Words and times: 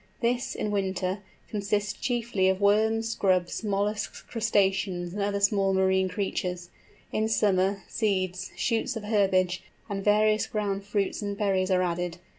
This, 0.19 0.55
in 0.55 0.71
winter, 0.71 1.19
consists 1.47 1.93
chiefly 1.93 2.49
of 2.49 2.59
worms, 2.59 3.13
grubs, 3.13 3.63
molluscs, 3.63 4.23
crustaceans, 4.23 5.13
and 5.13 5.21
other 5.21 5.39
small 5.39 5.75
marine 5.75 6.09
creatures; 6.09 6.71
in 7.11 7.27
summer, 7.29 7.83
seeds, 7.87 8.49
shoots 8.55 8.95
of 8.95 9.03
herbage, 9.03 9.61
and 9.89 10.03
various 10.03 10.47
ground 10.47 10.85
fruits 10.85 11.21
and 11.21 11.37
berries 11.37 11.69
are 11.69 11.83
added. 11.83 12.17